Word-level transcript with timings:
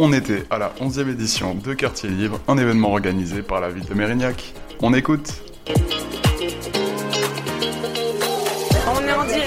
On 0.00 0.12
était 0.12 0.44
à 0.48 0.58
la 0.58 0.70
11e 0.80 1.10
édition 1.10 1.56
de 1.56 1.74
Quartier 1.74 2.08
Libre, 2.08 2.38
un 2.46 2.56
événement 2.56 2.92
organisé 2.92 3.42
par 3.42 3.60
la 3.60 3.68
ville 3.68 3.84
de 3.84 3.94
Mérignac. 3.94 4.54
On 4.80 4.94
écoute 4.94 5.42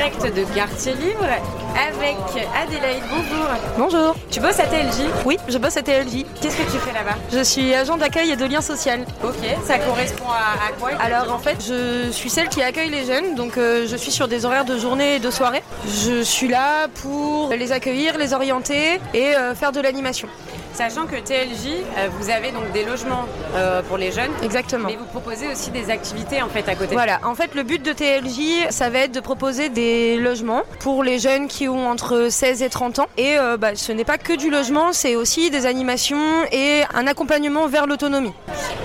direct 0.01 0.35
de 0.35 0.43
Quartier 0.55 0.93
Libre 0.93 1.27
avec 1.75 2.17
Adélaïde. 2.55 3.03
Bonjour. 3.11 3.47
Bonjour. 3.77 4.15
Tu 4.31 4.39
bosses 4.39 4.59
à 4.59 4.63
TLJ 4.63 5.07
Oui, 5.25 5.37
je 5.47 5.59
bosse 5.59 5.77
à 5.77 5.83
TLJ. 5.83 6.25
Qu'est-ce 6.41 6.57
que 6.57 6.71
tu 6.71 6.79
fais 6.79 6.91
là-bas? 6.91 7.17
Je 7.31 7.43
suis 7.43 7.71
agent 7.75 7.97
d'accueil 7.97 8.31
et 8.31 8.35
de 8.35 8.45
lien 8.45 8.61
social. 8.61 9.05
Ok, 9.23 9.35
ça 9.63 9.77
correspond 9.77 10.29
à, 10.29 10.69
à 10.69 10.71
quoi 10.79 10.89
Alors 10.99 11.31
en 11.31 11.37
fait, 11.37 11.57
je 11.67 12.09
suis 12.11 12.31
celle 12.31 12.49
qui 12.49 12.63
accueille 12.63 12.89
les 12.89 13.05
jeunes, 13.05 13.35
donc 13.35 13.57
euh, 13.57 13.85
je 13.87 13.95
suis 13.95 14.11
sur 14.11 14.27
des 14.27 14.43
horaires 14.43 14.65
de 14.65 14.79
journée 14.79 15.17
et 15.17 15.19
de 15.19 15.29
soirée. 15.29 15.61
Je 15.85 16.23
suis 16.23 16.47
là 16.47 16.87
pour 17.03 17.49
les 17.53 17.71
accueillir, 17.71 18.17
les 18.17 18.33
orienter 18.33 18.99
et 19.13 19.35
euh, 19.35 19.53
faire 19.53 19.71
de 19.71 19.81
l'animation. 19.81 20.27
Sachant 20.73 21.05
que 21.05 21.15
TLJ, 21.17 21.83
euh, 21.97 22.07
vous 22.17 22.29
avez 22.29 22.51
donc 22.51 22.71
des 22.71 22.85
logements 22.85 23.25
euh, 23.55 23.81
pour 23.83 23.97
les 23.97 24.11
jeunes, 24.11 24.31
Exactement. 24.43 24.87
mais 24.87 24.95
vous 24.95 25.05
proposez 25.05 25.47
aussi 25.51 25.69
des 25.69 25.89
activités 25.89 26.41
en 26.41 26.47
fait 26.47 26.67
à 26.69 26.75
côté. 26.75 26.93
Voilà, 26.93 27.19
en 27.23 27.35
fait 27.35 27.53
le 27.55 27.63
but 27.63 27.83
de 27.83 27.91
TLJ, 27.91 28.69
ça 28.71 28.89
va 28.89 28.99
être 28.99 29.11
de 29.11 29.19
proposer 29.19 29.69
des 29.69 30.17
logements 30.17 30.61
pour 30.79 31.03
les 31.03 31.19
jeunes 31.19 31.47
qui 31.47 31.67
ont 31.67 31.87
entre 31.89 32.27
16 32.29 32.61
et 32.61 32.69
30 32.69 32.99
ans. 32.99 33.07
Et 33.17 33.37
euh, 33.37 33.57
bah, 33.57 33.75
ce 33.75 33.91
n'est 33.91 34.05
pas 34.05 34.17
que 34.17 34.33
du 34.33 34.49
logement, 34.49 34.93
c'est 34.93 35.15
aussi 35.15 35.49
des 35.49 35.65
animations 35.65 36.45
et 36.51 36.83
un 36.93 37.05
accompagnement 37.07 37.67
vers 37.67 37.85
l'autonomie. 37.85 38.33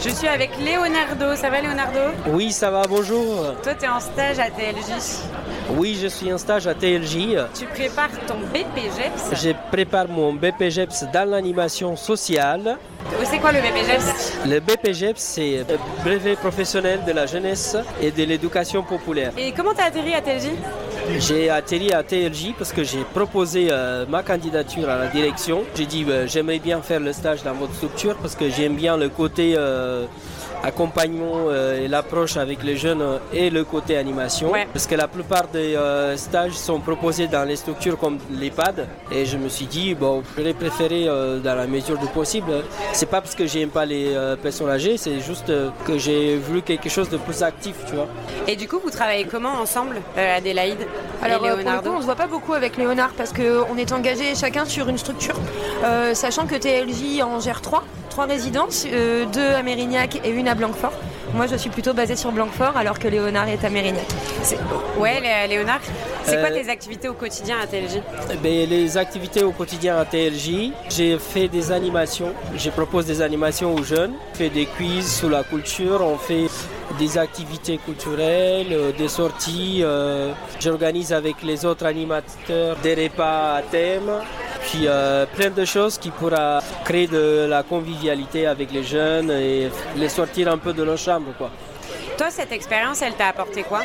Je 0.00 0.10
suis 0.10 0.28
avec 0.28 0.50
Leonardo. 0.58 1.36
Ça 1.36 1.50
va 1.50 1.60
Leonardo? 1.60 2.00
Oui, 2.28 2.52
ça 2.52 2.70
va, 2.70 2.82
bonjour. 2.88 3.54
Toi, 3.62 3.74
tu 3.78 3.84
es 3.84 3.88
en 3.88 4.00
stage 4.00 4.38
à 4.38 4.50
TLJ. 4.50 4.92
Oui, 5.76 5.98
je 6.00 6.06
suis 6.06 6.32
en 6.32 6.38
stage 6.38 6.66
à 6.66 6.74
TLJ. 6.74 7.36
Tu 7.58 7.64
prépares 7.66 8.10
ton 8.26 8.36
BPGEPS. 8.52 9.40
Je 9.42 9.50
prépare 9.72 10.08
mon 10.08 10.32
BPGEPS 10.32 11.04
dans 11.12 11.28
l'animation 11.28 11.75
sociale. 11.96 12.78
C'est 13.24 13.38
quoi 13.38 13.52
le 13.52 13.60
BPGEPS 13.60 14.32
Le 14.46 14.60
BPGEPS, 14.60 15.20
c'est 15.20 15.64
le 15.68 15.78
brevet 16.02 16.36
professionnel 16.36 17.00
de 17.06 17.12
la 17.12 17.26
jeunesse 17.26 17.76
et 18.00 18.10
de 18.10 18.24
l'éducation 18.24 18.82
populaire. 18.82 19.32
Et 19.36 19.52
comment 19.52 19.74
t'as 19.74 19.84
atterri 19.84 20.14
à 20.14 20.22
TLJ 20.22 20.48
J'ai 21.18 21.50
atterri 21.50 21.92
à 21.92 22.02
TLJ 22.02 22.54
parce 22.56 22.72
que 22.72 22.82
j'ai 22.82 23.02
proposé 23.12 23.68
euh, 23.70 24.06
ma 24.08 24.22
candidature 24.22 24.88
à 24.88 24.96
la 24.96 25.08
direction. 25.08 25.64
J'ai 25.74 25.86
dit 25.86 26.06
euh, 26.08 26.26
j'aimerais 26.26 26.58
bien 26.58 26.80
faire 26.80 27.00
le 27.00 27.12
stage 27.12 27.42
dans 27.42 27.52
votre 27.52 27.74
structure 27.74 28.16
parce 28.16 28.34
que 28.34 28.48
j'aime 28.48 28.74
bien 28.74 28.96
le 28.96 29.08
côté 29.08 29.54
euh, 29.56 30.06
accompagnement 30.62 31.46
euh, 31.48 31.84
et 31.84 31.88
l'approche 31.88 32.36
avec 32.36 32.62
les 32.62 32.76
jeunes 32.76 33.02
euh, 33.02 33.18
et 33.32 33.50
le 33.50 33.64
côté 33.64 33.96
animation. 33.96 34.50
Ouais. 34.50 34.66
Parce 34.72 34.86
que 34.86 34.94
la 34.94 35.08
plupart 35.08 35.46
des 35.52 35.74
euh, 35.76 36.16
stages 36.16 36.52
sont 36.52 36.80
proposés 36.80 37.26
dans 37.28 37.44
les 37.44 37.56
structures 37.56 37.98
comme 37.98 38.18
l'EHPAD 38.30 38.86
et 39.12 39.24
je 39.26 39.36
me 39.36 39.48
suis 39.48 39.66
dit 39.66 39.94
bon, 39.94 40.22
j'aurais 40.36 40.54
préféré 40.54 41.06
euh, 41.08 41.38
dans 41.38 41.54
la 41.54 41.66
mesure 41.66 41.98
du 41.98 42.06
possible. 42.06 42.52
C'est 42.92 43.06
pas 43.06 43.20
parce 43.20 43.34
que 43.34 43.46
j'aime 43.46 43.70
pas 43.70 43.84
les 43.86 44.14
euh, 44.14 44.36
personnes 44.36 44.70
âgées, 44.70 44.96
c'est 44.96 45.20
juste 45.20 45.50
euh, 45.50 45.70
que 45.86 45.98
j'ai 45.98 46.36
voulu 46.36 46.62
quelque 46.62 46.88
chose 46.88 47.08
de 47.08 47.16
plus 47.16 47.42
actif, 47.42 47.76
tu 47.88 47.94
vois. 47.94 48.08
Et 48.48 48.56
du 48.56 48.68
coup, 48.68 48.78
vous 48.82 48.90
travaillez 48.90 49.24
comment 49.24 49.54
ensemble, 49.60 49.96
euh, 50.18 50.36
Adélaïde 50.38 50.78
Alors 51.22 51.44
et 51.44 51.48
euh, 51.48 51.50
pour 51.50 51.58
le 51.58 51.64
Leonardo 51.64 51.90
coup, 51.90 51.96
on 51.96 52.00
se 52.00 52.06
voit 52.06 52.14
pas 52.16 52.26
beaucoup 52.26 52.52
avec 52.54 52.76
Léonard 52.76 53.10
parce 53.16 53.32
qu'on 53.32 53.76
est 53.76 53.92
engagé 53.92 54.34
chacun 54.34 54.64
sur 54.64 54.88
une 54.88 54.98
structure, 54.98 55.34
Euh, 55.84 56.14
sachant 56.14 56.46
que 56.46 56.54
TLJ 56.56 57.22
en 57.22 57.38
gère 57.38 57.60
trois, 57.60 57.84
trois 58.16 58.24
résidences, 58.24 58.86
euh, 58.90 59.26
deux 59.26 59.50
à 59.54 59.62
Mérignac 59.62 60.22
et 60.24 60.30
une 60.30 60.48
à 60.48 60.54
Blanquefort. 60.54 60.94
Moi, 61.34 61.46
je 61.48 61.56
suis 61.56 61.68
plutôt 61.68 61.92
basée 61.92 62.16
sur 62.16 62.32
Blanquefort 62.32 62.74
alors 62.74 62.98
que 62.98 63.08
Léonard 63.08 63.46
est 63.50 63.62
à 63.62 63.68
Mérignac. 63.68 64.06
C'est- 64.42 64.56
Ouais, 64.98 65.20
Lé- 65.20 65.48
Léonard, 65.54 65.80
c'est 66.24 66.38
quoi 66.40 66.48
Euh, 66.48 66.62
tes 66.62 66.70
activités 66.70 67.08
au 67.10 67.12
quotidien 67.12 67.56
à 67.62 67.66
TLJ 67.66 68.00
Eh 68.32 68.36
ben, 68.36 68.70
les 68.70 68.96
activités 68.96 69.42
au 69.42 69.50
quotidien 69.50 69.98
à 69.98 70.06
TLJ, 70.06 70.72
j'ai 70.88 71.18
fait 71.18 71.48
des 71.48 71.70
animations. 71.72 72.32
Je 72.56 72.70
propose 72.70 73.04
des 73.04 73.20
animations 73.20 73.74
aux 73.74 73.82
jeunes. 73.82 74.14
On 74.32 74.34
fait 74.34 74.48
des 74.48 74.64
quiz 74.64 75.06
sur 75.18 75.28
la 75.28 75.42
culture, 75.44 76.00
on 76.00 76.16
fait 76.16 76.46
des 76.98 77.18
activités 77.18 77.76
culturelles, 77.84 78.68
euh, 78.72 78.92
des 78.96 79.08
sorties. 79.08 79.80
euh, 79.82 80.32
J'organise 80.58 81.12
avec 81.12 81.42
les 81.42 81.66
autres 81.66 81.84
animateurs 81.84 82.76
des 82.82 82.94
repas 82.94 83.56
à 83.56 83.62
thème. 83.70 84.10
Puis 84.66 84.86
euh, 84.86 85.26
plein 85.26 85.50
de 85.50 85.64
choses 85.64 85.96
qui 85.96 86.10
pourra 86.10 86.60
créer 86.84 87.06
de 87.06 87.46
la 87.48 87.62
convivialité 87.62 88.46
avec 88.46 88.72
les 88.72 88.82
jeunes 88.82 89.30
et 89.30 89.70
les 89.96 90.08
sortir 90.08 90.52
un 90.52 90.58
peu 90.58 90.72
de 90.72 90.82
leur 90.82 90.98
chambre. 90.98 91.32
Quoi. 91.38 91.50
Toi, 92.18 92.30
cette 92.30 92.50
expérience, 92.50 93.00
elle 93.02 93.14
t'a 93.14 93.28
apporté 93.28 93.62
quoi? 93.62 93.82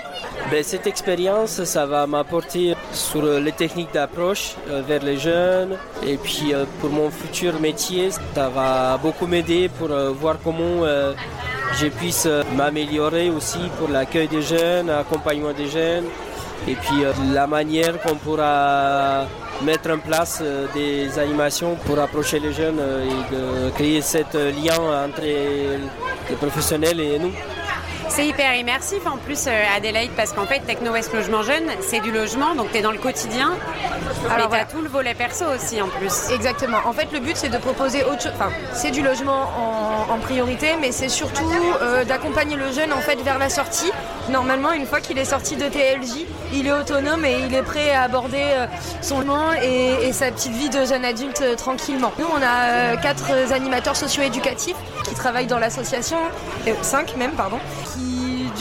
Ben, 0.50 0.64
cette 0.64 0.88
expérience, 0.88 1.64
ça 1.66 1.86
va 1.86 2.08
m'apporter 2.08 2.76
sur 2.94 3.24
euh, 3.24 3.40
les 3.40 3.52
techniques 3.52 3.94
d'approche 3.94 4.56
euh, 4.70 4.82
vers 4.82 5.04
les 5.04 5.18
jeunes. 5.18 5.78
Et 6.04 6.18
puis 6.18 6.54
pour 6.80 6.90
mon 6.90 7.12
futur 7.12 7.60
métier, 7.60 8.10
ça 8.34 8.50
va 8.50 8.98
beaucoup 8.98 9.28
m'aider 9.28 9.70
pour 9.70 9.90
voir 10.14 10.38
comment 10.44 10.84
je 11.80 11.88
puisse 11.88 12.28
m'améliorer 12.58 13.30
aussi 13.30 13.60
pour 13.78 13.90
l'accueil 13.90 14.28
des 14.28 14.42
jeunes, 14.42 14.88
l'accompagnement 14.88 15.54
des 15.54 15.68
jeunes. 15.68 16.06
Et 16.68 16.76
puis 16.76 17.04
euh, 17.04 17.12
la 17.34 17.48
manière 17.48 18.00
qu'on 18.02 18.16
pourra 18.16 19.26
mettre 19.64 19.92
en 19.92 19.98
place 20.00 20.40
euh, 20.42 20.68
des 20.74 21.18
animations 21.20 21.76
pour 21.86 22.00
approcher 22.00 22.40
les 22.40 22.54
jeunes 22.54 22.80
euh, 22.80 23.04
et 23.04 23.36
de 23.36 23.70
créer 23.72 24.02
ce 24.02 24.18
lien 24.20 24.78
entre 25.06 25.22
les 25.22 26.36
professionnels 26.36 27.00
et 27.00 27.20
nous. 27.20 27.32
C'est 28.12 28.28
hyper 28.28 28.54
immersif 28.56 29.08
en 29.08 29.16
plus, 29.16 29.48
euh, 29.48 29.52
Adélaïde, 29.74 30.12
parce 30.18 30.34
qu'en 30.34 30.46
fait, 30.46 30.60
Techno 30.68 30.92
West 30.92 31.14
Logement 31.14 31.44
Jeune, 31.44 31.64
c'est 31.80 32.02
du 32.02 32.12
logement, 32.12 32.56
donc 32.56 32.70
tu 32.72 32.78
es 32.78 32.82
dans 32.82 32.92
le 32.92 32.98
quotidien. 32.98 33.54
Alors, 34.30 34.36
mais 34.36 34.42
tu 34.42 34.48
voilà. 34.50 34.64
as 34.64 34.66
tout 34.66 34.82
le 34.82 34.90
volet 34.90 35.14
perso 35.14 35.46
aussi 35.56 35.82
en 35.82 35.88
plus. 35.88 36.30
Exactement. 36.30 36.80
En 36.86 36.92
fait, 36.92 37.08
le 37.14 37.20
but, 37.22 37.38
c'est 37.38 37.48
de 37.48 37.58
proposer 37.58 38.04
autre 38.04 38.22
chose. 38.24 38.34
Enfin, 38.36 38.50
c'est 38.74 38.92
du 38.92 39.02
logement 39.02 39.50
en, 39.58 40.14
en 40.14 40.18
priorité, 40.18 40.72
mais 40.82 40.92
c'est 40.92 41.08
surtout 41.08 41.50
euh, 41.82 42.04
d'accompagner 42.04 42.58
le 42.58 42.70
jeune 42.74 42.92
en 42.92 43.00
fait 43.00 43.16
vers 43.22 43.38
la 43.40 43.48
sortie. 43.48 43.92
Normalement, 44.30 44.74
une 44.74 44.86
fois 44.86 45.00
qu'il 45.00 45.18
est 45.18 45.24
sorti 45.24 45.56
de 45.56 45.70
TLJ, 45.70 46.26
il 46.54 46.68
est 46.68 46.72
autonome 46.72 47.26
et 47.26 47.46
il 47.48 47.54
est 47.54 47.64
prêt 47.64 47.92
à 47.92 48.04
aborder 48.04 48.44
euh, 48.44 48.68
son 49.02 49.22
logement 49.22 49.54
et, 49.54 50.12
sa 50.14 50.32
petite 50.32 50.52
vie 50.54 50.70
de 50.70 50.86
jeune 50.86 51.06
adulte 51.06 51.42
euh, 51.42 51.56
tranquillement. 51.56 52.12
Nous, 52.20 52.26
on 52.26 52.42
a 52.42 52.94
euh, 52.94 52.96
quatre 52.98 53.32
animateurs 53.52 53.96
socio-éducatifs 53.96 54.76
qui 55.08 55.16
travaillent 55.16 55.48
dans 55.48 55.60
l'association, 55.60 56.18
cinq 56.82 57.16
même, 57.18 57.32
pardon, 57.32 57.60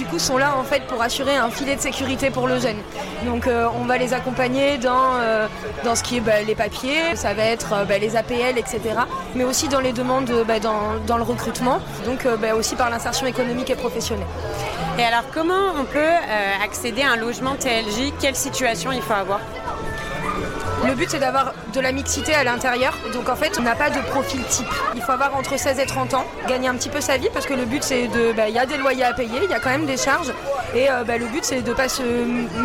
du 0.00 0.06
coup 0.06 0.18
sont 0.18 0.38
là 0.38 0.56
en 0.56 0.64
fait 0.64 0.84
pour 0.86 1.02
assurer 1.02 1.36
un 1.36 1.50
filet 1.50 1.76
de 1.76 1.80
sécurité 1.82 2.30
pour 2.30 2.48
le 2.48 2.58
jeune. 2.58 2.78
Donc 3.26 3.46
euh, 3.46 3.68
on 3.78 3.84
va 3.84 3.98
les 3.98 4.14
accompagner 4.14 4.78
dans, 4.78 5.16
euh, 5.20 5.46
dans 5.84 5.94
ce 5.94 6.02
qui 6.02 6.16
est 6.16 6.20
bah, 6.20 6.40
les 6.40 6.54
papiers, 6.54 7.16
ça 7.16 7.34
va 7.34 7.44
être 7.44 7.74
euh, 7.74 7.84
bah, 7.84 7.98
les 7.98 8.16
APL, 8.16 8.56
etc. 8.56 8.80
Mais 9.34 9.44
aussi 9.44 9.68
dans 9.68 9.80
les 9.80 9.92
demandes 9.92 10.32
bah, 10.48 10.58
dans, 10.58 10.96
dans 11.06 11.18
le 11.18 11.22
recrutement, 11.22 11.80
donc 12.06 12.26
aussi 12.56 12.76
par 12.76 12.88
l'insertion 12.88 13.26
économique 13.26 13.68
et 13.68 13.74
professionnelle. 13.74 14.26
Et 14.98 15.02
alors, 15.02 15.24
comment 15.34 15.74
on 15.78 15.84
peut 15.84 16.14
accéder 16.64 17.02
à 17.02 17.12
un 17.12 17.16
logement 17.16 17.54
TLJ 17.56 18.14
Quelle 18.20 18.36
situation 18.36 18.92
il 18.92 19.02
faut 19.02 19.12
avoir? 19.12 19.40
Le 20.90 20.96
but 20.96 21.08
c'est 21.08 21.20
d'avoir 21.20 21.54
de 21.72 21.78
la 21.80 21.92
mixité 21.92 22.34
à 22.34 22.42
l'intérieur. 22.42 22.98
Donc 23.12 23.28
en 23.28 23.36
fait 23.36 23.56
on 23.60 23.62
n'a 23.62 23.76
pas 23.76 23.90
de 23.90 24.00
profil 24.10 24.42
type. 24.48 24.66
Il 24.96 25.02
faut 25.02 25.12
avoir 25.12 25.36
entre 25.36 25.56
16 25.56 25.78
et 25.78 25.86
30 25.86 26.14
ans, 26.14 26.24
gagner 26.48 26.66
un 26.66 26.74
petit 26.74 26.88
peu 26.88 27.00
sa 27.00 27.16
vie 27.16 27.28
parce 27.32 27.46
que 27.46 27.54
le 27.54 27.64
but 27.64 27.84
c'est 27.84 28.08
de. 28.08 28.32
bah, 28.32 28.48
Il 28.48 28.56
y 28.56 28.58
a 28.58 28.66
des 28.66 28.76
loyers 28.76 29.04
à 29.04 29.12
payer, 29.12 29.38
il 29.44 29.48
y 29.48 29.54
a 29.54 29.60
quand 29.60 29.70
même 29.70 29.86
des 29.86 29.96
charges. 29.96 30.32
Et 30.74 30.90
euh, 30.90 31.04
bah, 31.04 31.16
le 31.16 31.26
but 31.26 31.44
c'est 31.44 31.62
de 31.62 31.72
pas 31.72 31.88
se 31.88 32.02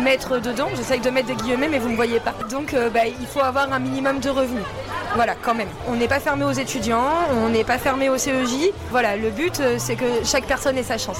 mettre 0.02 0.40
dedans. 0.40 0.66
J'essaye 0.74 0.98
de 0.98 1.10
mettre 1.10 1.28
des 1.28 1.36
guillemets 1.36 1.68
mais 1.68 1.78
vous 1.78 1.88
ne 1.88 1.94
voyez 1.94 2.18
pas. 2.18 2.34
Donc 2.50 2.74
euh, 2.74 2.90
bah, 2.90 3.06
il 3.06 3.26
faut 3.28 3.42
avoir 3.42 3.72
un 3.72 3.78
minimum 3.78 4.18
de 4.18 4.28
revenus. 4.28 4.64
Voilà, 5.16 5.34
quand 5.40 5.54
même. 5.54 5.68
On 5.88 5.94
n'est 5.94 6.08
pas 6.08 6.20
fermé 6.20 6.44
aux 6.44 6.52
étudiants, 6.52 7.08
on 7.42 7.48
n'est 7.48 7.64
pas 7.64 7.78
fermé 7.78 8.10
au 8.10 8.18
CEJ. 8.18 8.70
Voilà, 8.90 9.16
le 9.16 9.30
but, 9.30 9.60
euh, 9.60 9.76
c'est 9.78 9.96
que 9.96 10.04
chaque 10.24 10.44
personne 10.44 10.76
ait 10.76 10.82
sa 10.82 10.98
chance. 10.98 11.18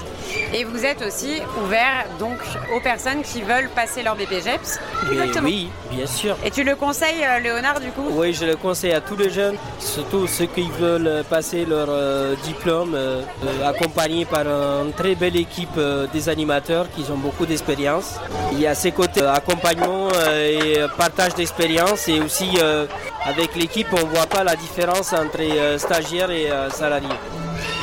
Et 0.52 0.64
vous 0.64 0.84
êtes 0.84 1.00
aussi 1.00 1.40
ouvert 1.64 2.04
donc 2.18 2.36
aux 2.74 2.80
personnes 2.80 3.22
qui 3.22 3.40
veulent 3.40 3.70
passer 3.74 4.02
leur 4.02 4.14
BPGEPS. 4.16 4.80
Exactement. 5.10 5.48
oui, 5.48 5.70
bien 5.90 6.06
sûr. 6.06 6.36
Et 6.44 6.50
tu 6.50 6.62
le 6.62 6.76
conseilles, 6.76 6.95
euh, 7.02 7.38
Léonard, 7.40 7.80
du 7.80 7.91
coup 7.91 8.04
Oui, 8.10 8.32
je 8.32 8.44
le 8.44 8.56
conseille 8.56 8.92
à 8.92 9.00
tous 9.00 9.16
les 9.16 9.30
jeunes, 9.30 9.56
surtout 9.78 10.26
ceux 10.26 10.47
qui 10.47 10.68
veulent 10.78 11.24
passer 11.28 11.65
leur 11.65 11.88
euh, 11.91 12.34
diplôme, 12.44 12.94
euh, 12.94 13.22
euh, 13.44 13.68
accompagnés 13.68 14.24
par 14.24 14.47
une 14.47 14.92
très 14.92 15.15
belle 15.15 15.36
équipe 15.36 15.76
euh, 15.78 16.06
des 16.12 16.28
animateurs 16.28 16.86
qui 16.94 17.10
ont 17.10 17.16
beaucoup 17.18 17.47
d'expérience. 17.47 18.16
Il 18.53 18.60
y 18.60 18.66
a 18.66 18.74
ces 18.74 18.92
côtés 18.92 19.22
euh, 19.22 19.32
accompagnement 19.32 20.09
euh, 20.15 20.48
et 20.48 20.78
euh, 20.80 20.88
partage 20.97 21.34
d'expérience 21.34 22.09
et 22.09 22.21
aussi 22.21 22.50
euh, 22.60 22.86
avec 23.24 23.54
l'équipe, 23.56 23.88
on 23.92 23.97
ne 24.06 24.10
voit 24.15 24.26
pas 24.26 24.44
la 24.44 24.56
différence 24.56 25.12
entre 25.12 25.41
euh, 25.41 25.78
stagiaires 25.78 26.30
et 26.30 26.50
euh, 26.50 26.71
salariés. 26.71 27.09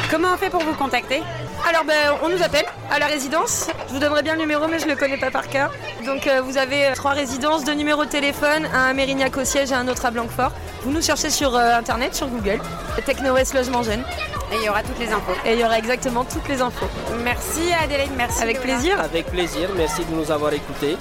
Comment 0.09 0.29
on 0.33 0.37
fait 0.37 0.49
pour 0.49 0.61
vous 0.61 0.73
contacter? 0.75 1.21
Alors, 1.67 1.85
ben, 1.85 2.17
on 2.21 2.29
nous 2.29 2.43
appelle 2.43 2.65
à 2.91 2.99
la 2.99 3.05
résidence. 3.05 3.67
Je 3.87 3.93
vous 3.93 3.99
donnerai 3.99 4.21
bien 4.21 4.33
le 4.33 4.41
numéro, 4.41 4.67
mais 4.67 4.79
je 4.79 4.85
ne 4.85 4.91
le 4.91 4.97
connais 4.97 5.17
pas 5.17 5.31
par 5.31 5.47
cœur. 5.47 5.71
Donc, 6.05 6.27
euh, 6.27 6.41
vous 6.41 6.57
avez 6.57 6.87
euh, 6.87 6.93
trois 6.93 7.11
résidences, 7.11 7.63
deux 7.63 7.73
numéros 7.73 8.03
de 8.03 8.09
téléphone, 8.09 8.67
un 8.73 8.89
à 8.89 8.93
Mérignac 8.93 9.37
au 9.37 9.45
siège 9.45 9.71
et 9.71 9.75
un 9.75 9.87
autre 9.87 10.05
à 10.05 10.11
Blanquefort. 10.11 10.51
Vous 10.83 10.91
nous 10.91 11.01
cherchez 11.01 11.29
sur 11.29 11.55
euh, 11.55 11.75
internet, 11.75 12.15
sur 12.15 12.27
Google, 12.27 12.59
Techno 13.05 13.33
West 13.33 13.53
Logement 13.53 13.81
Jeune. 13.81 14.03
Et 14.51 14.57
il 14.57 14.63
y 14.63 14.69
aura 14.69 14.83
toutes 14.83 14.99
les 14.99 15.11
infos. 15.11 15.31
Et 15.45 15.53
il 15.53 15.59
y 15.59 15.63
aura 15.63 15.77
exactement 15.77 16.25
toutes 16.25 16.47
les 16.49 16.61
infos. 16.61 16.87
Merci 17.23 17.71
Adélaïde, 17.81 18.11
merci. 18.17 18.43
Avec 18.43 18.59
plaisir. 18.61 18.99
Avec 18.99 19.27
plaisir, 19.27 19.69
merci 19.75 20.03
de 20.03 20.13
nous 20.13 20.29
avoir 20.31 20.51
écoutés. 20.53 20.97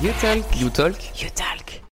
You 0.00 0.12
Talk. 0.20 0.44
You 0.56 0.70
Talk. 0.70 0.94
You 1.20 1.28
talk. 1.34 1.47